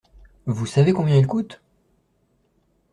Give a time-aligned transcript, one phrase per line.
[0.47, 1.61] Vous savez combien elle coûte?